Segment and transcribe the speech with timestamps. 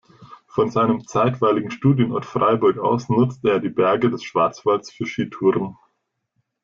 [0.47, 5.77] Von seinem zeitweiligen Studienort Freiburg aus nutzte er die Berge des Schwarzwalds für Skitouren.